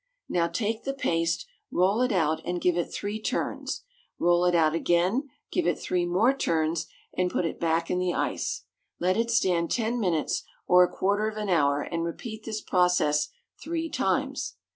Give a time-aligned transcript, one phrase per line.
[0.27, 3.83] Now take the paste, roll it out, and give it three turns;
[4.17, 8.15] roll it out again, give it three more turns, and put it back in the
[8.15, 8.63] ice;
[8.99, 13.29] let it stand ten minutes or a quarter of an hour, and repeat this process
[13.61, 14.55] three times.